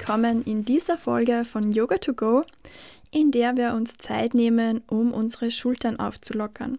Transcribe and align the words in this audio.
Willkommen 0.00 0.42
in 0.44 0.64
dieser 0.64 0.96
Folge 0.96 1.44
von 1.44 1.72
Yoga 1.72 1.98
to 1.98 2.14
Go, 2.14 2.44
in 3.10 3.32
der 3.32 3.58
wir 3.58 3.74
uns 3.74 3.98
Zeit 3.98 4.32
nehmen, 4.32 4.80
um 4.88 5.12
unsere 5.12 5.50
Schultern 5.50 6.00
aufzulockern. 6.00 6.78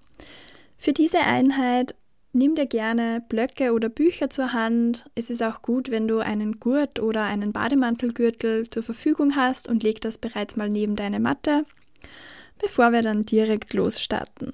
Für 0.80 0.92
diese 0.92 1.20
Einheit 1.20 1.94
nimm 2.34 2.56
dir 2.56 2.66
gerne 2.66 3.24
Blöcke 3.30 3.74
oder 3.74 3.90
Bücher 3.90 4.32
zur 4.32 4.54
Hand. 4.54 5.06
Es 5.14 5.30
ist 5.30 5.44
auch 5.44 5.62
gut, 5.62 5.92
wenn 5.92 6.08
du 6.08 6.18
einen 6.18 6.60
Gurt 6.60 7.00
oder 7.00 7.24
einen 7.26 7.54
Bademantelgürtel 7.54 8.68
zur 8.72 8.82
Verfügung 8.82 9.36
hast 9.36 9.70
und 9.70 9.84
leg 9.84 10.02
das 10.02 10.18
bereits 10.18 10.56
mal 10.56 10.70
neben 10.70 10.96
deine 10.96 11.20
Matte, 11.20 11.66
bevor 12.58 12.92
wir 12.92 13.04
dann 13.04 13.24
direkt 13.24 13.76
losstarten. 13.76 14.52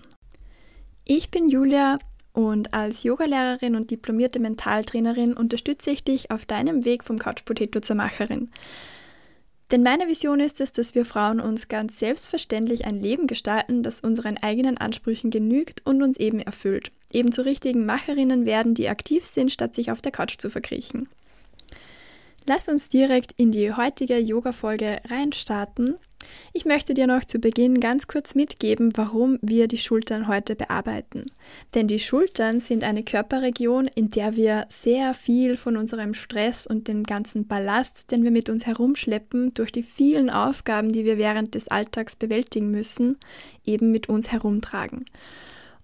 Ich 1.05 1.31
bin 1.31 1.47
Julia 1.47 1.99
und 2.37 2.75
als 2.75 3.01
Yogalehrerin 3.01 3.75
und 3.75 3.89
diplomierte 3.89 4.39
Mentaltrainerin 4.39 5.33
unterstütze 5.33 5.89
ich 5.89 6.03
dich 6.03 6.29
auf 6.29 6.45
deinem 6.45 6.85
Weg 6.85 7.03
vom 7.03 7.17
Couch 7.17 7.43
Potato 7.45 7.79
zur 7.79 7.95
Macherin. 7.95 8.51
Denn 9.71 9.81
meine 9.81 10.07
Vision 10.07 10.39
ist 10.39 10.61
es, 10.61 10.71
dass 10.71 10.93
wir 10.93 11.03
Frauen 11.03 11.39
uns 11.39 11.67
ganz 11.67 11.97
selbstverständlich 11.97 12.85
ein 12.85 13.01
Leben 13.01 13.25
gestalten, 13.25 13.81
das 13.81 14.01
unseren 14.01 14.37
eigenen 14.37 14.77
Ansprüchen 14.77 15.31
genügt 15.31 15.81
und 15.83 16.03
uns 16.03 16.17
eben 16.17 16.39
erfüllt. 16.39 16.91
Eben 17.11 17.31
zu 17.31 17.43
richtigen 17.43 17.87
Macherinnen 17.87 18.45
werden, 18.45 18.75
die 18.75 18.87
aktiv 18.87 19.25
sind, 19.25 19.51
statt 19.51 19.73
sich 19.73 19.89
auf 19.89 20.03
der 20.03 20.11
Couch 20.11 20.37
zu 20.37 20.51
verkriechen. 20.51 21.09
Lass 22.49 22.69
uns 22.69 22.87
direkt 22.87 23.33
in 23.33 23.51
die 23.51 23.73
heutige 23.73 24.17
Yoga-Folge 24.17 24.99
reinstarten. 25.09 25.97
Ich 26.53 26.63
möchte 26.63 26.93
dir 26.93 27.05
noch 27.05 27.25
zu 27.25 27.39
Beginn 27.39 27.81
ganz 27.81 28.07
kurz 28.07 28.35
mitgeben, 28.35 28.93
warum 28.95 29.37
wir 29.41 29.67
die 29.67 29.77
Schultern 29.77 30.29
heute 30.29 30.55
bearbeiten. 30.55 31.25
Denn 31.73 31.89
die 31.89 31.99
Schultern 31.99 32.61
sind 32.61 32.85
eine 32.85 33.03
Körperregion, 33.03 33.87
in 33.87 34.11
der 34.11 34.37
wir 34.37 34.65
sehr 34.69 35.13
viel 35.13 35.57
von 35.57 35.75
unserem 35.75 36.13
Stress 36.13 36.65
und 36.65 36.87
dem 36.87 37.03
ganzen 37.03 37.47
Ballast, 37.47 38.11
den 38.11 38.23
wir 38.23 38.31
mit 38.31 38.47
uns 38.47 38.65
herumschleppen, 38.65 39.53
durch 39.53 39.73
die 39.73 39.83
vielen 39.83 40.29
Aufgaben, 40.29 40.93
die 40.93 41.03
wir 41.03 41.17
während 41.17 41.53
des 41.53 41.67
Alltags 41.67 42.15
bewältigen 42.15 42.71
müssen, 42.71 43.17
eben 43.65 43.91
mit 43.91 44.07
uns 44.07 44.31
herumtragen. 44.31 45.03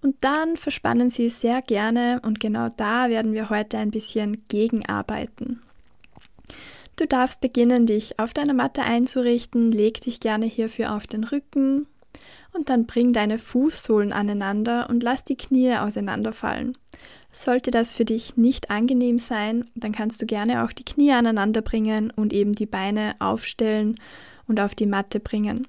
Und 0.02 0.16
dann 0.22 0.56
verspannen 0.56 1.10
sie 1.10 1.30
sehr 1.30 1.62
gerne 1.62 2.22
und 2.24 2.40
genau 2.40 2.70
da 2.78 3.10
werden 3.10 3.34
wir 3.34 3.50
heute 3.50 3.78
ein 3.80 3.92
bisschen 3.92 4.44
gegenarbeiten. 4.48 5.60
Du 6.96 7.08
darfst 7.08 7.42
beginnen, 7.42 7.88
dich 7.88 8.20
auf 8.20 8.34
deiner 8.34 8.54
Matte 8.54 8.84
einzurichten, 8.84 9.72
leg 9.72 10.02
dich 10.02 10.20
gerne 10.20 10.46
hierfür 10.46 10.96
auf 10.96 11.08
den 11.08 11.24
Rücken 11.24 11.88
und 12.54 12.70
dann 12.70 12.86
bring 12.86 13.14
deine 13.14 13.40
Fußsohlen 13.40 14.14
aneinander 14.14 14.88
und 14.90 15.02
lass 15.02 15.24
die 15.24 15.36
Knie 15.36 15.76
auseinanderfallen. 15.76 16.78
Sollte 17.32 17.72
das 17.72 17.96
für 17.96 18.06
dich 18.06 18.38
nicht 18.38 18.70
angenehm 18.70 19.18
sein, 19.18 19.66
dann 19.74 19.92
kannst 19.92 20.22
du 20.22 20.28
gerne 20.28 20.64
auch 20.64 20.72
die 20.72 20.86
Knie 20.86 21.12
aneinander 21.12 21.64
bringen 21.64 22.12
und 22.16 22.32
eben 22.32 22.54
die 22.54 22.68
Beine 22.68 23.16
aufstellen 23.18 24.00
und 24.48 24.60
auf 24.60 24.76
die 24.76 24.86
Matte 24.86 25.20
bringen. 25.20 25.68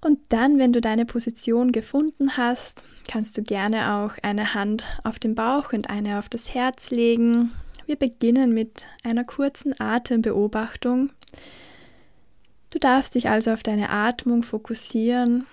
Und 0.00 0.20
dann, 0.28 0.58
wenn 0.58 0.72
du 0.72 0.80
deine 0.80 1.04
Position 1.04 1.72
gefunden 1.72 2.36
hast, 2.36 2.84
kannst 3.10 3.36
du 3.36 3.42
gerne 3.42 3.94
auch 3.94 4.12
eine 4.22 4.54
Hand 4.54 4.84
auf 5.02 5.18
den 5.18 5.34
Bauch 5.34 5.72
und 5.72 5.90
eine 5.90 6.20
auf 6.20 6.28
das 6.28 6.54
Herz 6.54 6.92
legen 6.92 7.50
wir 7.88 7.96
beginnen 7.96 8.52
mit 8.52 8.84
einer 9.02 9.24
kurzen 9.24 9.74
Atembeobachtung. 9.80 11.10
Du 12.70 12.78
darfst 12.78 13.14
dich 13.14 13.30
also 13.30 13.50
auf 13.50 13.62
deine 13.62 13.88
Atmung 13.88 14.42
fokussieren, 14.42 15.46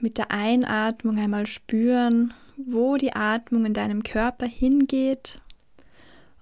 mit 0.00 0.16
der 0.16 0.30
Einatmung 0.30 1.18
einmal 1.18 1.46
spüren, 1.46 2.32
wo 2.56 2.96
die 2.96 3.12
Atmung 3.12 3.66
in 3.66 3.74
deinem 3.74 4.02
Körper 4.02 4.46
hingeht. 4.46 5.42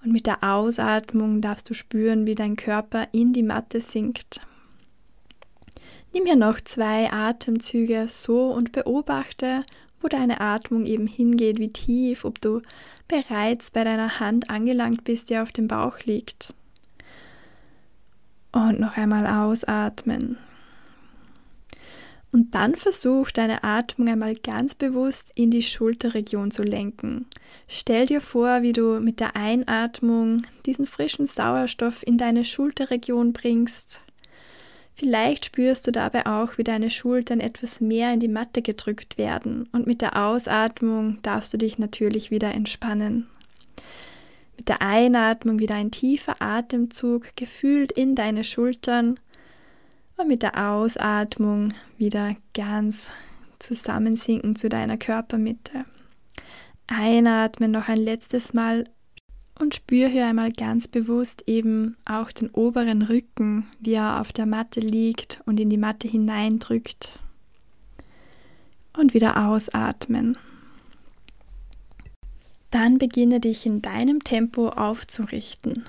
Und 0.05 0.13
mit 0.13 0.27
der 0.27 0.45
Ausatmung 0.45 1.41
darfst 1.41 1.69
du 1.69 1.75
spüren, 1.75 2.27
wie 2.27 2.37
dein 2.37 2.55
Körper 2.55 3.09
in 3.11 3.33
die 3.33 3.43
Matte 3.43 3.81
sinkt. 3.81 4.43
Nimm 6.13 6.27
hier 6.27 6.37
noch 6.37 6.61
zwei 6.61 7.13
Atemzüge 7.13 8.07
so 8.07 8.53
und 8.53 8.71
beobachte, 8.71 9.65
wo 10.01 10.09
deine 10.09 10.41
Atmung 10.41 10.87
eben 10.87 11.07
hingeht, 11.07 11.59
wie 11.59 11.73
tief, 11.73 12.25
ob 12.25 12.41
du 12.41 12.63
bereits 13.09 13.71
bei 13.71 13.85
deiner 13.85 14.21
Hand 14.21 14.51
angelangt 14.51 15.05
bist, 15.05 15.31
die 15.31 15.39
auf 15.39 15.53
dem 15.53 15.69
Bauch 15.69 16.01
liegt. 16.01 16.55
Und 18.53 18.81
noch 18.81 18.97
einmal 18.97 19.27
ausatmen. 19.27 20.39
Und 22.33 22.55
dann 22.55 22.77
versuch 22.77 23.31
deine 23.31 23.65
Atmung 23.65 24.09
einmal 24.09 24.35
ganz 24.35 24.75
bewusst 24.75 25.33
in 25.35 25.51
die 25.51 25.63
Schulterregion 25.63 26.51
zu 26.51 26.63
lenken. 26.63 27.27
Stell 27.67 28.07
dir 28.07 28.21
vor, 28.21 28.63
wie 28.63 28.73
du 28.73 29.01
mit 29.01 29.21
der 29.21 29.37
Einatmung 29.37 30.43
diesen 30.67 30.87
frischen 30.87 31.27
Sauerstoff 31.27 32.07
in 32.07 32.19
deine 32.19 32.45
Schulterregion 32.45 33.33
bringst 33.33 34.01
Vielleicht 34.99 35.45
spürst 35.45 35.87
du 35.87 35.93
dabei 35.93 36.25
auch, 36.25 36.57
wie 36.57 36.65
deine 36.65 36.89
Schultern 36.89 37.39
etwas 37.39 37.83
mehr 37.83 38.15
in 38.15 38.21
die 38.21 38.29
Matte 38.29 38.63
gedrückt 38.63 39.19
werden 39.19 39.69
und 39.73 39.87
mit 39.87 40.01
der 40.01 40.17
Ausatmung 40.17 41.19
darfst 41.21 41.53
du 41.53 41.59
dich 41.59 41.79
natürlich 41.79 42.31
wieder 42.31 42.53
entspannen. 42.53 43.27
Mit 44.57 44.71
der 44.71 44.81
Einatmung 44.81 45.59
wieder 45.59 45.75
ein 45.75 45.91
tiefer 45.91 46.41
Atemzug 46.41 47.37
gefühlt 47.37 47.93
in 47.93 48.15
deine 48.15 48.43
Schultern 48.43 49.21
und 50.17 50.29
mit 50.29 50.43
der 50.43 50.71
Ausatmung 50.71 51.75
wieder 51.99 52.35
ganz 52.55 53.11
zusammensinken 53.59 54.57
zu 54.57 54.71
deiner 54.71 54.97
Körpermitte. 54.97 55.85
Einatmen 56.87 57.71
noch 57.71 57.89
ein 57.89 57.99
letztes 57.99 58.55
Mal 58.55 58.85
und 59.59 59.75
spür 59.75 60.09
hier 60.09 60.27
einmal 60.27 60.53
ganz 60.53 60.89
bewusst 60.89 61.45
eben 61.47 61.97
auch 62.05 62.31
den 62.31 62.51
oberen 62.51 63.03
Rücken, 63.03 63.67
wie 63.81 63.95
er 63.95 64.21
auf 64.21 64.33
der 64.33 64.47
Matte 64.47 64.81
liegt 64.81 65.41
und 65.47 65.59
in 65.59 65.71
die 65.71 65.79
Matte 65.79 66.09
hineindrückt. 66.09 67.19
Und 68.97 69.15
wieder 69.15 69.49
ausatmen. 69.49 70.39
Dann 72.71 72.99
beginne 72.99 73.41
dich 73.41 73.67
in 73.67 73.83
deinem 73.83 74.25
Tempo 74.25 74.69
aufzurichten. 74.69 75.85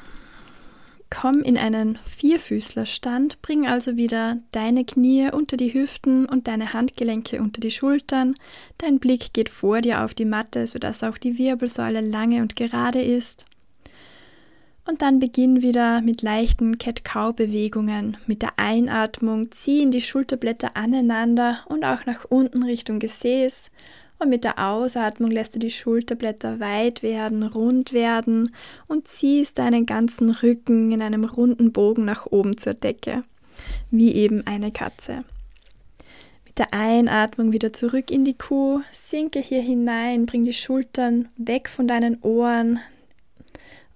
Komm 1.09 1.39
in 1.39 1.57
einen 1.57 1.97
Vierfüßlerstand, 2.05 3.41
bring 3.41 3.65
also 3.65 3.95
wieder 3.95 4.39
deine 4.51 4.83
Knie 4.83 5.29
unter 5.31 5.55
die 5.55 5.73
Hüften 5.73 6.25
und 6.25 6.47
deine 6.47 6.73
Handgelenke 6.73 7.41
unter 7.41 7.61
die 7.61 7.71
Schultern. 7.71 8.35
Dein 8.77 8.99
Blick 8.99 9.31
geht 9.31 9.49
vor 9.49 9.81
dir 9.81 10.03
auf 10.03 10.13
die 10.13 10.25
Matte, 10.25 10.67
sodass 10.67 11.03
auch 11.03 11.17
die 11.17 11.37
Wirbelsäule 11.37 12.01
lange 12.01 12.41
und 12.41 12.57
gerade 12.57 13.01
ist. 13.01 13.45
Und 14.87 15.01
dann 15.01 15.19
beginn 15.19 15.61
wieder 15.61 16.01
mit 16.01 16.21
leichten 16.21 16.77
Cat-Cow-Bewegungen. 16.77 18.15
Mit 18.25 18.41
der 18.41 18.53
Einatmung 18.55 19.51
ziehen 19.51 19.91
die 19.91 19.99
Schulterblätter 19.99 20.77
aneinander 20.77 21.59
und 21.67 21.83
auch 21.83 22.05
nach 22.05 22.23
unten 22.29 22.63
Richtung 22.63 22.99
Gesäß. 22.99 23.69
Und 24.17 24.29
mit 24.29 24.45
der 24.45 24.65
Ausatmung 24.65 25.29
lässt 25.29 25.55
du 25.55 25.59
die 25.59 25.71
Schulterblätter 25.71 26.61
weit 26.61 27.03
werden, 27.03 27.43
rund 27.43 27.91
werden 27.91 28.55
und 28.87 29.09
ziehst 29.09 29.59
deinen 29.59 29.85
ganzen 29.85 30.29
Rücken 30.29 30.93
in 30.93 31.01
einem 31.01 31.25
runden 31.25 31.73
Bogen 31.73 32.05
nach 32.05 32.25
oben 32.25 32.57
zur 32.57 32.73
Decke, 32.73 33.23
wie 33.91 34.13
eben 34.13 34.47
eine 34.47 34.71
Katze. 34.71 35.25
Mit 36.45 36.57
der 36.57 36.73
Einatmung 36.73 37.51
wieder 37.51 37.73
zurück 37.73 38.09
in 38.09 38.23
die 38.23 38.37
Kuh, 38.37 38.79
sinke 38.93 39.39
hier 39.39 39.61
hinein, 39.61 40.25
bring 40.25 40.45
die 40.45 40.53
Schultern 40.53 41.27
weg 41.35 41.67
von 41.67 41.89
deinen 41.89 42.21
Ohren, 42.21 42.79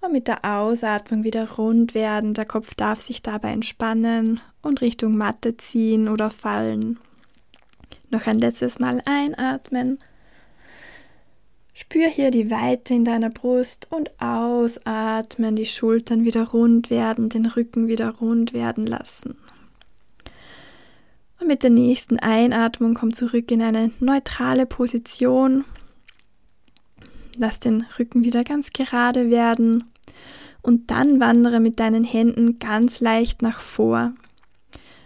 und 0.02 0.12
mit 0.12 0.28
der 0.28 0.44
Ausatmung 0.44 1.24
wieder 1.24 1.48
rund 1.52 1.94
werden. 1.94 2.34
Der 2.34 2.44
Kopf 2.44 2.74
darf 2.74 3.00
sich 3.00 3.22
dabei 3.22 3.52
entspannen 3.52 4.40
und 4.60 4.80
Richtung 4.80 5.16
Matte 5.16 5.56
ziehen 5.56 6.08
oder 6.08 6.30
fallen. 6.30 6.98
Noch 8.10 8.26
ein 8.26 8.38
letztes 8.38 8.78
Mal 8.78 9.00
einatmen. 9.06 9.98
Spür 11.72 12.08
hier 12.08 12.30
die 12.30 12.50
Weite 12.50 12.94
in 12.94 13.04
deiner 13.04 13.30
Brust 13.30 13.88
und 13.90 14.10
ausatmen, 14.20 15.56
die 15.56 15.66
Schultern 15.66 16.24
wieder 16.24 16.48
rund 16.48 16.90
werden, 16.90 17.28
den 17.28 17.46
Rücken 17.46 17.88
wieder 17.88 18.10
rund 18.10 18.52
werden 18.52 18.86
lassen. 18.86 19.36
Und 21.40 21.46
mit 21.46 21.62
der 21.62 21.70
nächsten 21.70 22.18
Einatmung 22.18 22.94
komm 22.94 23.14
zurück 23.14 23.50
in 23.50 23.62
eine 23.62 23.90
neutrale 24.00 24.66
Position. 24.66 25.64
Lass 27.36 27.58
den 27.58 27.86
Rücken 27.98 28.22
wieder 28.24 28.44
ganz 28.44 28.72
gerade 28.72 29.30
werden 29.30 29.91
und 30.62 30.90
dann 30.90 31.20
wandere 31.20 31.60
mit 31.60 31.80
deinen 31.80 32.04
Händen 32.04 32.58
ganz 32.58 33.00
leicht 33.00 33.42
nach 33.42 33.60
vor. 33.60 34.14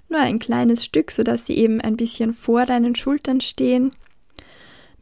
nur 0.08 0.20
ein 0.20 0.38
kleines 0.38 0.84
Stück, 0.84 1.10
sodass 1.10 1.46
sie 1.46 1.56
eben 1.56 1.80
ein 1.80 1.96
bisschen 1.96 2.32
vor 2.32 2.64
deinen 2.64 2.94
Schultern 2.94 3.40
stehen. 3.40 3.90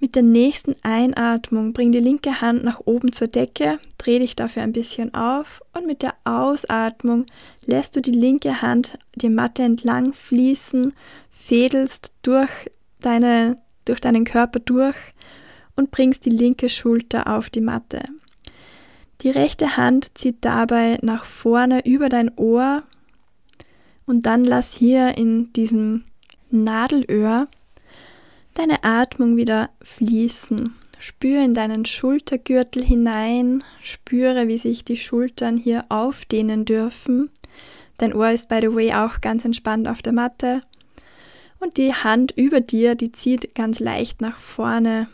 Mit 0.00 0.14
der 0.14 0.22
nächsten 0.22 0.76
Einatmung 0.82 1.72
bring 1.72 1.92
die 1.92 1.98
linke 1.98 2.40
Hand 2.40 2.64
nach 2.64 2.80
oben 2.84 3.12
zur 3.12 3.28
Decke, 3.28 3.78
dreh 3.98 4.18
dich 4.18 4.34
dafür 4.34 4.62
ein 4.62 4.72
bisschen 4.72 5.12
auf 5.14 5.62
und 5.74 5.86
mit 5.86 6.02
der 6.02 6.14
Ausatmung 6.24 7.26
lässt 7.64 7.96
du 7.96 8.00
die 8.00 8.12
linke 8.12 8.62
Hand 8.62 8.98
die 9.14 9.28
Matte 9.28 9.62
entlang 9.62 10.14
fließen, 10.14 10.94
fädelst 11.30 12.12
durch, 12.22 12.70
deine, 13.00 13.58
durch 13.84 14.00
deinen 14.00 14.24
Körper 14.24 14.60
durch 14.60 14.96
und 15.76 15.90
bringst 15.90 16.24
die 16.24 16.30
linke 16.30 16.68
Schulter 16.68 17.36
auf 17.36 17.50
die 17.50 17.60
Matte. 17.60 18.04
Die 19.24 19.30
rechte 19.30 19.78
Hand 19.78 20.18
zieht 20.18 20.44
dabei 20.44 20.98
nach 21.00 21.24
vorne 21.24 21.86
über 21.86 22.10
dein 22.10 22.30
Ohr 22.36 22.82
und 24.04 24.26
dann 24.26 24.44
lass 24.44 24.74
hier 24.74 25.16
in 25.16 25.50
diesem 25.54 26.04
Nadelöhr 26.50 27.48
deine 28.52 28.84
Atmung 28.84 29.38
wieder 29.38 29.70
fließen. 29.82 30.74
Spüre 30.98 31.42
in 31.42 31.54
deinen 31.54 31.86
Schultergürtel 31.86 32.84
hinein, 32.84 33.64
spüre, 33.82 34.46
wie 34.46 34.58
sich 34.58 34.84
die 34.84 34.98
Schultern 34.98 35.56
hier 35.56 35.86
aufdehnen 35.88 36.66
dürfen. 36.66 37.30
Dein 37.96 38.12
Ohr 38.12 38.30
ist, 38.30 38.50
by 38.50 38.58
the 38.60 38.74
way, 38.74 38.92
auch 38.92 39.22
ganz 39.22 39.46
entspannt 39.46 39.88
auf 39.88 40.02
der 40.02 40.12
Matte. 40.12 40.62
Und 41.60 41.78
die 41.78 41.94
Hand 41.94 42.32
über 42.36 42.60
dir, 42.60 42.94
die 42.94 43.10
zieht 43.10 43.54
ganz 43.54 43.80
leicht 43.80 44.20
nach 44.20 44.36
vorne 44.36 45.08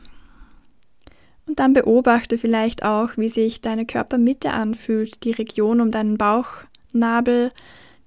und 1.50 1.58
dann 1.58 1.72
beobachte 1.72 2.38
vielleicht 2.38 2.84
auch, 2.84 3.16
wie 3.16 3.28
sich 3.28 3.60
deine 3.60 3.84
Körpermitte 3.84 4.52
anfühlt, 4.52 5.24
die 5.24 5.32
Region 5.32 5.80
um 5.80 5.90
deinen 5.90 6.16
Bauchnabel, 6.16 7.50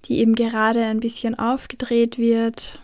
die 0.05 0.19
eben 0.19 0.33
gerade 0.33 0.85
ein 0.85 1.01
bisschen 1.01 1.37
aufgedreht 1.37 2.17
wird. 2.17 2.79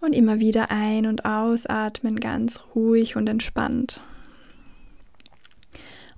Und 0.00 0.12
immer 0.12 0.38
wieder 0.38 0.70
ein- 0.70 1.06
und 1.06 1.24
ausatmen, 1.24 2.20
ganz 2.20 2.60
ruhig 2.74 3.16
und 3.16 3.26
entspannt. 3.26 4.02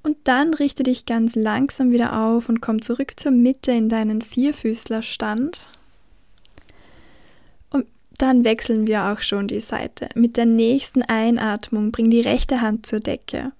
Und 0.02 0.16
dann 0.24 0.52
richte 0.52 0.82
dich 0.82 1.06
ganz 1.06 1.36
langsam 1.36 1.92
wieder 1.92 2.18
auf 2.18 2.48
und 2.48 2.60
komm 2.60 2.82
zurück 2.82 3.12
zur 3.14 3.30
Mitte 3.30 3.70
in 3.70 3.88
deinen 3.88 4.22
Vierfüßlerstand. 4.22 5.68
Dann 8.22 8.44
wechseln 8.44 8.86
wir 8.86 9.06
auch 9.06 9.20
schon 9.20 9.48
die 9.48 9.58
Seite. 9.58 10.08
Mit 10.14 10.36
der 10.36 10.46
nächsten 10.46 11.02
Einatmung 11.02 11.90
bring 11.90 12.08
die 12.08 12.20
rechte 12.20 12.60
Hand 12.60 12.86
zur 12.86 13.00
Decke. 13.00 13.50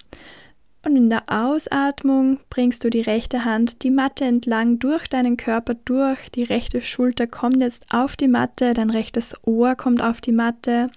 Und 0.84 0.96
in 0.96 1.10
der 1.10 1.24
Ausatmung 1.26 2.38
bringst 2.48 2.84
du 2.84 2.88
die 2.88 3.00
rechte 3.00 3.44
Hand 3.44 3.82
die 3.82 3.90
Matte 3.90 4.24
entlang 4.24 4.78
durch 4.78 5.08
deinen 5.08 5.36
Körper 5.36 5.74
durch. 5.74 6.30
Die 6.30 6.44
rechte 6.44 6.80
Schulter 6.80 7.26
kommt 7.26 7.56
jetzt 7.56 7.86
auf 7.90 8.14
die 8.14 8.28
Matte, 8.28 8.72
dein 8.72 8.90
rechtes 8.90 9.34
Ohr 9.42 9.74
kommt 9.74 10.00
auf 10.00 10.20
die 10.20 10.30
Matte. 10.30 10.90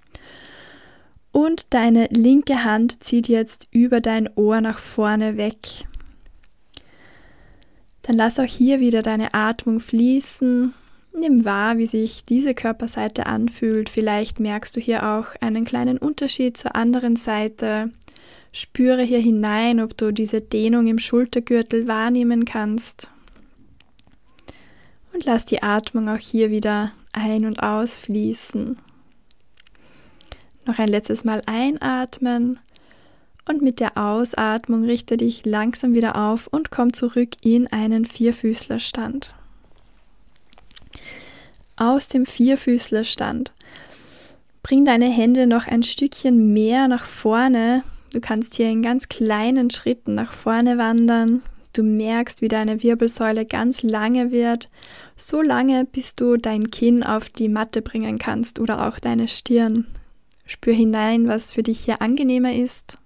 Und 1.31 1.73
deine 1.73 2.05
linke 2.11 2.65
Hand 2.65 3.03
zieht 3.03 3.27
jetzt 3.27 3.67
über 3.71 3.99
dein 3.99 4.29
Ohr 4.35 4.61
nach 4.61 4.77
vorne 4.77 5.37
weg. 5.37 5.57
Dann 8.03 8.15
lass 8.15 8.39
auch 8.39 8.43
hier 8.43 8.79
wieder 8.79 9.01
deine 9.01 9.33
Atmung 9.33 9.79
fließen 9.79 10.75
Nimm 11.17 11.45
wahr, 11.45 11.77
wie 11.77 11.85
sich 11.87 12.25
diese 12.25 12.53
Körperseite 12.53 13.25
anfühlt. 13.25 13.87
Vielleicht 13.87 14.41
merkst 14.41 14.75
du 14.75 14.81
hier 14.81 15.07
auch 15.07 15.27
einen 15.39 15.63
kleinen 15.63 15.97
Unterschied 15.97 16.57
zur 16.57 16.75
anderen 16.75 17.15
Seite. 17.15 17.91
Spüre 18.51 19.01
hier 19.01 19.19
hinein, 19.19 19.79
ob 19.79 19.97
du 19.97 20.11
diese 20.11 20.41
Dehnung 20.41 20.87
im 20.87 20.99
Schultergürtel 20.99 21.87
wahrnehmen 21.87 22.43
kannst. 22.43 23.09
Und 25.13 25.23
lass 25.23 25.45
die 25.45 25.63
Atmung 25.63 26.09
auch 26.09 26.19
hier 26.19 26.51
wieder 26.51 26.91
ein- 27.13 27.45
und 27.45 27.63
ausfließen. 27.63 28.77
Noch 30.65 30.79
ein 30.79 30.89
letztes 30.89 31.23
Mal 31.23 31.43
einatmen 31.45 32.59
und 33.47 33.61
mit 33.61 33.79
der 33.79 33.97
Ausatmung 33.97 34.83
richte 34.83 35.15
dich 35.15 35.45
langsam 35.45 35.93
wieder 35.93 36.17
auf 36.17 36.47
und 36.47 36.71
komm 36.71 36.91
zurück 36.91 37.29
in 37.41 37.67
einen 37.67 38.05
Vierfüßlerstand 38.05 39.33
aus 41.77 42.07
dem 42.07 42.25
Vierfüßlerstand. 42.25 43.51
Bring 44.63 44.85
deine 44.85 45.09
Hände 45.09 45.47
noch 45.47 45.67
ein 45.67 45.83
Stückchen 45.83 46.53
mehr 46.53 46.87
nach 46.87 47.05
vorne. 47.05 47.83
Du 48.13 48.19
kannst 48.19 48.55
hier 48.55 48.69
in 48.69 48.81
ganz 48.81 49.09
kleinen 49.09 49.69
Schritten 49.69 50.15
nach 50.15 50.33
vorne 50.33 50.77
wandern. 50.77 51.43
Du 51.73 51.83
merkst, 51.83 52.41
wie 52.41 52.47
deine 52.47 52.81
Wirbelsäule 52.81 53.45
ganz 53.45 53.83
lange 53.83 54.31
wird, 54.31 54.69
so 55.17 55.41
lange, 55.41 55.85
bis 55.85 56.15
du 56.15 56.37
dein 56.37 56.71
Kinn 56.71 57.03
auf 57.03 57.29
die 57.29 57.49
Matte 57.49 57.81
bringen 57.81 58.17
kannst 58.17 58.59
oder 58.59 58.87
auch 58.87 58.97
deine 58.97 59.27
Stirn. 59.27 59.85
Spür 60.45 60.73
hinein, 60.73 61.27
was 61.27 61.53
für 61.53 61.63
dich 61.63 61.81
hier 61.81 62.01
angenehmer 62.01 62.53
ist. 62.53 62.97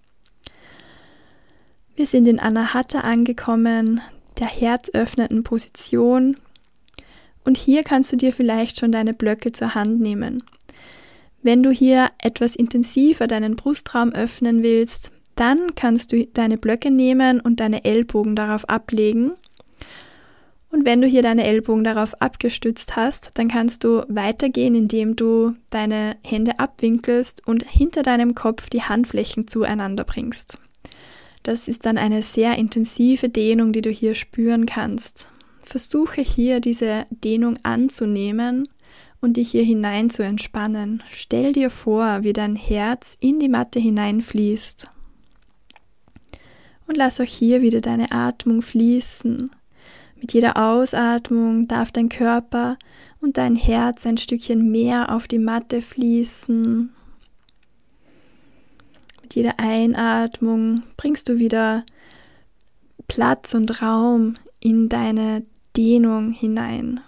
Wir 1.95 2.06
sind 2.06 2.27
in 2.27 2.39
Anahata 2.39 3.00
angekommen, 3.00 4.01
der 4.39 4.48
herzöffnenden 4.48 5.44
Position. 5.44 6.38
Und 7.44 7.57
hier 7.57 7.83
kannst 7.83 8.12
du 8.12 8.18
dir 8.18 8.33
vielleicht 8.33 8.80
schon 8.80 8.91
deine 8.91 9.13
Blöcke 9.13 9.51
zur 9.51 9.75
Hand 9.75 10.00
nehmen. 10.00 10.44
Wenn 11.41 11.63
du 11.63 11.71
hier 11.71 12.09
etwas 12.19 12.56
intensiver 12.56 13.27
deinen 13.27 13.56
Brustraum 13.56 14.12
öffnen 14.12 14.62
willst, 14.62 15.12
dann 15.36 15.74
kannst 15.75 16.12
du 16.12 16.25
deine 16.27 16.57
Blöcke 16.57 16.91
nehmen 16.91 17.39
und 17.39 17.62
deine 17.62 17.86
Ellbogen 17.86 18.36
darauf 18.36 18.68
ablegen. 18.68 19.31
Und 20.71 20.86
wenn 20.86 21.01
du 21.01 21.07
hier 21.07 21.24
deine 21.24 21.45
Ellbogen 21.45 21.83
darauf 21.83 22.21
abgestützt 22.21 22.95
hast, 22.95 23.31
dann 23.36 23.47
kannst 23.47 23.83
du 23.83 24.03
weitergehen, 24.07 24.75
indem 24.75 25.15
du 25.15 25.56
deine 25.69 26.18
Hände 26.24 26.59
abwinkelst 26.59 27.47
und 27.47 27.63
hinter 27.63 28.03
deinem 28.03 28.36
Kopf 28.36 28.69
die 28.69 28.83
Handflächen 28.83 29.47
zueinander 29.47 30.03
bringst. 30.03 30.59
Das 31.41 31.68
ist 31.68 31.86
dann 31.86 31.97
eine 31.97 32.21
sehr 32.21 32.57
intensive 32.57 33.30
Dehnung, 33.30 33.74
die 33.74 33.81
du 33.81 33.89
hier 33.89 34.13
spüren 34.13 34.65
kannst. 34.65 35.30
Versuche 35.69 36.21
hier 36.21 36.62
diese 36.62 37.06
Dehnung 37.12 37.60
anzunehmen 37.62 38.68
und 39.21 39.38
dich 39.38 39.51
hier 39.51 39.63
hinein 39.63 40.10
zu 40.10 40.24
entspannen. 40.24 41.04
Stell 41.12 41.54
dir 41.54 41.69
vor, 41.69 42.24
wie 42.24 42.33
dein 42.33 42.56
Herz 42.56 43.16
in 43.19 43.39
die 43.39 43.50
Matte 43.50 43.80
hineinfließt. 43.80 44.88
Und 46.88 46.98
lass 46.98 47.21
auch 47.21 47.25
hier 47.25 47.62
wieder 47.62 47.81
deine 47.81 48.12
Atmung 48.12 48.63
fließen. 48.63 49.51
Mit 50.20 50.34
jeder 50.34 50.58
Ausatmung 50.58 51.67
darf 51.67 51.91
dein 51.91 52.10
Körper 52.10 52.77
und 53.22 53.38
dein 53.38 53.55
Herz 53.55 54.08
ein 54.08 54.17
Stückchen 54.17 54.72
mehr 54.72 55.13
auf 55.13 55.27
die 55.27 55.38
Matte 55.38 55.84
fließen. 55.84 56.91
Mit 59.22 59.36
jeder 59.36 59.60
Einatmung 59.60 60.82
bringst 60.98 61.29
du 61.29 61.38
wieder 61.38 61.86
Platz 63.08 63.53
und 63.53 63.84
Raum 63.84 64.38
in 64.60 64.89
deine 64.89 65.44
Dehnung 65.76 66.32
hinein. 66.32 67.02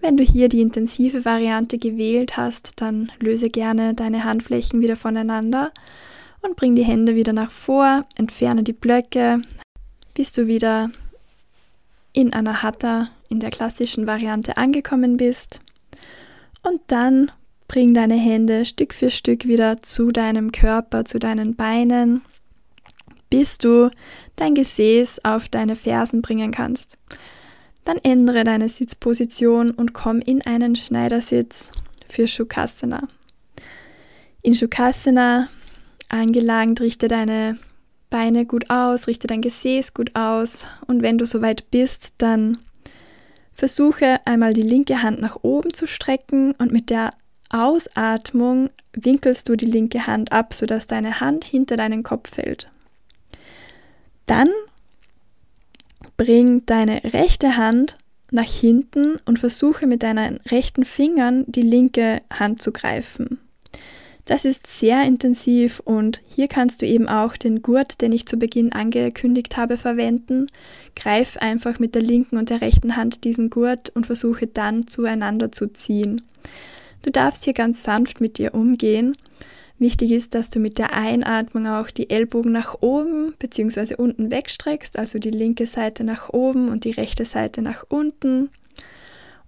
Wenn 0.00 0.16
du 0.16 0.22
hier 0.22 0.48
die 0.48 0.60
intensive 0.60 1.24
Variante 1.24 1.76
gewählt 1.76 2.36
hast, 2.36 2.72
dann 2.76 3.10
löse 3.20 3.50
gerne 3.50 3.94
deine 3.94 4.24
Handflächen 4.24 4.80
wieder 4.80 4.96
voneinander 4.96 5.72
und 6.40 6.56
bring 6.56 6.76
die 6.76 6.84
Hände 6.84 7.16
wieder 7.16 7.32
nach 7.32 7.50
vor, 7.50 8.06
entferne 8.16 8.62
die 8.62 8.72
Blöcke, 8.72 9.42
bis 10.14 10.32
du 10.32 10.46
wieder 10.46 10.90
in 12.12 12.32
einer 12.32 12.62
Hatha 12.62 13.08
in 13.28 13.40
der 13.40 13.50
klassischen 13.50 14.06
Variante 14.06 14.56
angekommen 14.56 15.16
bist. 15.16 15.60
Und 16.62 16.80
dann 16.86 17.30
bring 17.66 17.92
deine 17.92 18.16
Hände 18.16 18.64
Stück 18.64 18.94
für 18.94 19.10
Stück 19.10 19.46
wieder 19.46 19.82
zu 19.82 20.10
deinem 20.10 20.52
Körper, 20.52 21.04
zu 21.04 21.18
deinen 21.18 21.54
Beinen 21.54 22.22
bis 23.30 23.58
du 23.58 23.90
dein 24.36 24.54
Gesäß 24.54 25.24
auf 25.24 25.48
deine 25.48 25.76
Fersen 25.76 26.22
bringen 26.22 26.50
kannst. 26.50 26.96
Dann 27.84 27.98
ändere 27.98 28.44
deine 28.44 28.68
Sitzposition 28.68 29.70
und 29.70 29.92
komm 29.92 30.20
in 30.20 30.42
einen 30.42 30.76
Schneidersitz 30.76 31.70
für 32.08 32.28
Shukrasana. 32.28 33.08
In 34.42 34.54
Shukrasana 34.54 35.48
angelangt, 36.08 36.80
richte 36.80 37.08
deine 37.08 37.58
Beine 38.10 38.46
gut 38.46 38.70
aus, 38.70 39.06
richte 39.06 39.26
dein 39.26 39.42
Gesäß 39.42 39.92
gut 39.92 40.16
aus 40.16 40.66
und 40.86 41.02
wenn 41.02 41.18
du 41.18 41.26
soweit 41.26 41.70
bist, 41.70 42.14
dann 42.18 42.58
versuche 43.52 44.20
einmal 44.24 44.54
die 44.54 44.62
linke 44.62 45.02
Hand 45.02 45.20
nach 45.20 45.38
oben 45.42 45.74
zu 45.74 45.86
strecken 45.86 46.52
und 46.52 46.72
mit 46.72 46.90
der 46.90 47.12
Ausatmung 47.50 48.70
winkelst 48.92 49.48
du 49.48 49.56
die 49.56 49.66
linke 49.66 50.06
Hand 50.06 50.32
ab, 50.32 50.54
sodass 50.54 50.86
deine 50.86 51.20
Hand 51.20 51.44
hinter 51.44 51.76
deinen 51.76 52.02
Kopf 52.02 52.34
fällt. 52.34 52.70
Dann 54.28 54.50
bring 56.18 56.66
deine 56.66 57.02
rechte 57.02 57.56
Hand 57.56 57.96
nach 58.30 58.44
hinten 58.44 59.16
und 59.24 59.38
versuche 59.38 59.86
mit 59.86 60.02
deinen 60.02 60.36
rechten 60.50 60.84
Fingern 60.84 61.44
die 61.46 61.62
linke 61.62 62.20
Hand 62.30 62.60
zu 62.60 62.70
greifen. 62.70 63.40
Das 64.26 64.44
ist 64.44 64.66
sehr 64.66 65.04
intensiv 65.04 65.80
und 65.82 66.20
hier 66.28 66.48
kannst 66.48 66.82
du 66.82 66.86
eben 66.86 67.08
auch 67.08 67.38
den 67.38 67.62
Gurt, 67.62 68.02
den 68.02 68.12
ich 68.12 68.26
zu 68.26 68.36
Beginn 68.36 68.72
angekündigt 68.72 69.56
habe, 69.56 69.78
verwenden. 69.78 70.48
Greif 70.94 71.38
einfach 71.38 71.78
mit 71.78 71.94
der 71.94 72.02
linken 72.02 72.36
und 72.36 72.50
der 72.50 72.60
rechten 72.60 72.96
Hand 72.96 73.24
diesen 73.24 73.48
Gurt 73.48 73.88
und 73.94 74.04
versuche 74.04 74.46
dann 74.46 74.86
zueinander 74.86 75.50
zu 75.50 75.72
ziehen. 75.72 76.20
Du 77.00 77.10
darfst 77.10 77.44
hier 77.44 77.54
ganz 77.54 77.82
sanft 77.82 78.20
mit 78.20 78.36
dir 78.36 78.52
umgehen. 78.52 79.16
Wichtig 79.78 80.10
ist, 80.10 80.34
dass 80.34 80.50
du 80.50 80.58
mit 80.58 80.78
der 80.78 80.92
Einatmung 80.92 81.66
auch 81.68 81.90
die 81.90 82.10
Ellbogen 82.10 82.50
nach 82.50 82.76
oben 82.80 83.34
bzw. 83.38 83.94
unten 83.94 84.30
wegstreckst, 84.30 84.98
also 84.98 85.18
die 85.18 85.30
linke 85.30 85.66
Seite 85.66 86.02
nach 86.02 86.30
oben 86.30 86.68
und 86.68 86.84
die 86.84 86.90
rechte 86.90 87.24
Seite 87.24 87.62
nach 87.62 87.84
unten 87.88 88.50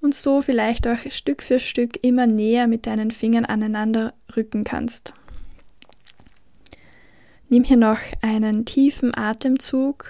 und 0.01 0.15
so 0.15 0.41
vielleicht 0.41 0.87
auch 0.87 0.99
Stück 1.11 1.43
für 1.43 1.59
Stück 1.59 1.99
immer 2.03 2.27
näher 2.27 2.67
mit 2.67 2.87
deinen 2.87 3.11
Fingern 3.11 3.45
aneinander 3.45 4.15
rücken 4.37 4.65
kannst. 4.65 5.15
Nimm 7.49 7.65
hier 7.65 7.77
noch 7.77 7.99
einen 8.23 8.65
tiefen 8.65 9.13
Atemzug, 9.13 10.07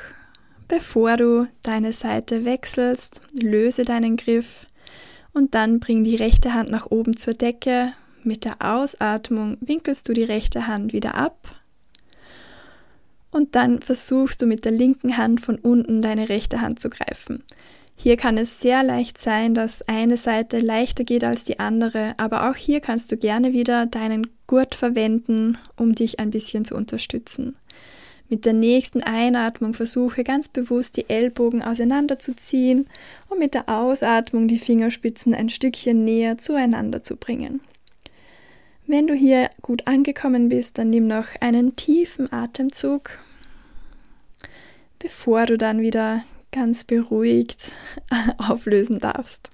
bevor 0.68 1.16
du 1.16 1.48
deine 1.62 1.94
Seite 1.94 2.44
wechselst, 2.44 3.22
löse 3.32 3.84
deinen 3.84 4.18
Griff 4.18 4.66
und 5.32 5.54
dann 5.54 5.80
bring 5.80 6.04
die 6.04 6.16
rechte 6.16 6.52
Hand 6.52 6.70
nach 6.70 6.90
oben 6.90 7.16
zur 7.16 7.32
Decke. 7.32 7.94
Mit 8.22 8.44
der 8.44 8.56
Ausatmung 8.60 9.56
winkelst 9.60 10.08
du 10.08 10.12
die 10.12 10.24
rechte 10.24 10.66
Hand 10.66 10.92
wieder 10.92 11.14
ab 11.14 11.60
und 13.30 13.54
dann 13.54 13.80
versuchst 13.80 14.42
du 14.42 14.46
mit 14.46 14.64
der 14.64 14.72
linken 14.72 15.16
Hand 15.16 15.40
von 15.40 15.56
unten 15.56 16.02
deine 16.02 16.28
rechte 16.28 16.60
Hand 16.60 16.80
zu 16.80 16.90
greifen. 16.90 17.44
Hier 17.96 18.16
kann 18.16 18.36
es 18.36 18.60
sehr 18.60 18.82
leicht 18.82 19.18
sein, 19.18 19.54
dass 19.54 19.86
eine 19.88 20.16
Seite 20.16 20.58
leichter 20.58 21.04
geht 21.04 21.24
als 21.24 21.44
die 21.44 21.58
andere, 21.58 22.14
aber 22.18 22.50
auch 22.50 22.56
hier 22.56 22.80
kannst 22.80 23.12
du 23.12 23.16
gerne 23.16 23.52
wieder 23.52 23.86
deinen 23.86 24.26
Gurt 24.46 24.74
verwenden, 24.74 25.56
um 25.76 25.94
dich 25.94 26.18
ein 26.18 26.30
bisschen 26.30 26.64
zu 26.64 26.74
unterstützen. 26.74 27.56
Mit 28.28 28.44
der 28.44 28.52
nächsten 28.52 29.02
Einatmung 29.02 29.74
versuche 29.74 30.24
ganz 30.24 30.48
bewusst 30.48 30.96
die 30.96 31.08
Ellbogen 31.08 31.62
auseinanderzuziehen 31.62 32.86
und 33.28 33.38
mit 33.38 33.54
der 33.54 33.68
Ausatmung 33.68 34.46
die 34.46 34.58
Fingerspitzen 34.58 35.34
ein 35.34 35.48
Stückchen 35.48 36.04
näher 36.04 36.38
zueinander 36.38 37.02
zu 37.02 37.16
bringen. 37.16 37.60
Wenn 38.90 39.06
du 39.06 39.14
hier 39.14 39.50
gut 39.62 39.86
angekommen 39.86 40.48
bist, 40.48 40.76
dann 40.78 40.90
nimm 40.90 41.06
noch 41.06 41.40
einen 41.40 41.76
tiefen 41.76 42.32
Atemzug, 42.32 43.20
bevor 44.98 45.46
du 45.46 45.56
dann 45.56 45.80
wieder 45.80 46.24
ganz 46.50 46.82
beruhigt 46.82 47.70
auflösen 48.38 48.98
darfst. 48.98 49.52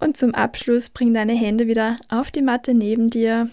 Und 0.00 0.16
zum 0.16 0.34
Abschluss 0.34 0.90
bring 0.90 1.14
deine 1.14 1.34
Hände 1.34 1.68
wieder 1.68 2.00
auf 2.08 2.32
die 2.32 2.42
Matte 2.42 2.74
neben 2.74 3.08
dir. 3.08 3.50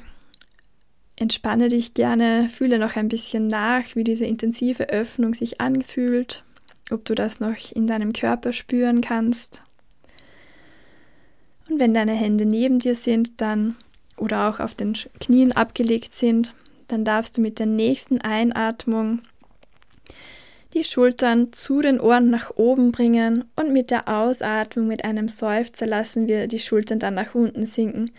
Entspanne 1.16 1.68
dich 1.70 1.94
gerne, 1.94 2.50
fühle 2.50 2.80
noch 2.80 2.96
ein 2.96 3.08
bisschen 3.08 3.46
nach, 3.46 3.96
wie 3.96 4.04
diese 4.04 4.26
intensive 4.26 4.90
Öffnung 4.90 5.36
sich 5.36 5.62
anfühlt, 5.62 6.44
ob 6.90 7.06
du 7.06 7.14
das 7.14 7.40
noch 7.40 7.72
in 7.72 7.86
deinem 7.86 8.14
Körper 8.14 8.52
spüren 8.52 9.02
kannst. 9.02 9.62
Und 11.70 11.80
wenn 11.80 11.94
deine 11.94 12.14
Hände 12.14 12.46
neben 12.46 12.80
dir 12.80 12.96
sind, 12.96 13.40
dann 13.42 13.76
oder 14.18 14.50
auch 14.50 14.60
auf 14.60 14.76
den 14.76 14.94
Knien 15.20 15.52
abgelegt 15.52 16.14
sind, 16.14 16.54
dann 16.88 17.06
darfst 17.06 17.38
du 17.38 17.42
mit 17.42 17.60
der 17.60 17.66
nächsten 17.66 18.22
Einatmung 18.22 19.22
die 20.74 20.84
Schultern 20.84 21.54
zu 21.54 21.82
den 21.82 22.00
Ohren 22.00 22.30
nach 22.30 22.52
oben 22.56 22.92
bringen 22.92 23.46
und 23.56 23.74
mit 23.74 23.92
der 23.92 24.08
Ausatmung 24.08 24.88
mit 24.88 25.06
einem 25.06 25.30
Seufzer 25.30 25.86
lassen 25.86 26.28
wir 26.28 26.48
die 26.48 26.60
Schultern 26.60 27.00
dann 27.00 27.14
nach 27.14 27.36
unten 27.36 27.66
sinken. 27.66 28.12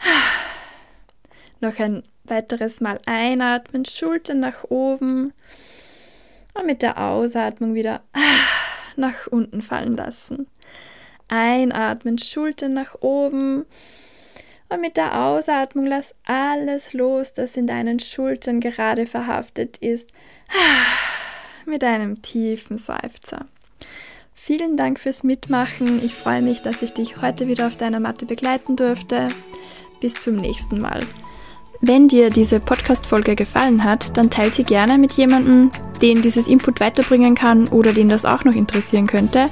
Noch 1.60 1.78
ein 1.78 2.02
weiteres 2.24 2.80
Mal 2.80 3.00
einatmen, 3.06 3.84
Schultern 3.84 4.40
nach 4.40 4.64
oben 4.64 5.32
und 6.54 6.66
mit 6.66 6.82
der 6.82 6.98
Ausatmung 6.98 7.74
wieder 7.74 8.02
nach 8.96 9.26
unten 9.28 9.62
fallen 9.62 9.96
lassen. 9.96 10.46
Einatmen, 11.34 12.18
Schultern 12.18 12.74
nach 12.74 12.94
oben 13.00 13.64
und 14.68 14.80
mit 14.80 14.96
der 14.96 15.24
Ausatmung 15.24 15.86
lass 15.86 16.14
alles 16.24 16.92
los, 16.92 17.32
das 17.32 17.56
in 17.56 17.66
deinen 17.66 17.98
Schultern 17.98 18.60
gerade 18.60 19.06
verhaftet 19.06 19.76
ist 19.78 20.08
mit 21.66 21.82
einem 21.82 22.22
tiefen 22.22 22.78
Seufzer. 22.78 23.46
Vielen 24.34 24.76
Dank 24.76 25.00
fürs 25.00 25.24
Mitmachen. 25.24 26.04
Ich 26.04 26.14
freue 26.14 26.42
mich, 26.42 26.62
dass 26.62 26.82
ich 26.82 26.92
dich 26.92 27.20
heute 27.20 27.48
wieder 27.48 27.66
auf 27.66 27.76
deiner 27.76 28.00
Matte 28.00 28.26
begleiten 28.26 28.76
durfte. 28.76 29.28
Bis 30.00 30.14
zum 30.14 30.36
nächsten 30.36 30.80
Mal. 30.80 31.00
Wenn 31.80 32.08
dir 32.08 32.30
diese 32.30 32.60
Podcast-Folge 32.60 33.36
gefallen 33.36 33.84
hat, 33.84 34.16
dann 34.16 34.30
teile 34.30 34.52
sie 34.52 34.64
gerne 34.64 34.98
mit 34.98 35.12
jemandem, 35.12 35.70
den 36.00 36.22
dieses 36.22 36.48
Input 36.48 36.80
weiterbringen 36.80 37.34
kann 37.34 37.68
oder 37.68 37.92
den 37.92 38.08
das 38.08 38.24
auch 38.24 38.44
noch 38.44 38.54
interessieren 38.54 39.06
könnte 39.06 39.50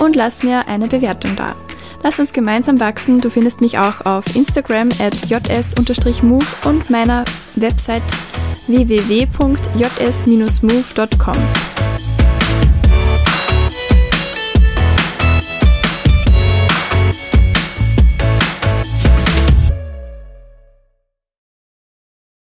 und 0.00 0.16
lass 0.16 0.42
mir 0.42 0.66
eine 0.66 0.88
Bewertung 0.88 1.36
da. 1.36 1.54
Lass 2.02 2.18
uns 2.18 2.32
gemeinsam 2.32 2.80
wachsen. 2.80 3.20
Du 3.20 3.30
findest 3.30 3.60
mich 3.60 3.78
auch 3.78 4.04
auf 4.06 4.34
Instagram 4.34 4.88
at 5.00 5.14
js-move 5.26 6.46
und 6.64 6.90
meiner 6.90 7.24
Website 7.56 8.02
www.js-move.com. 8.66 11.36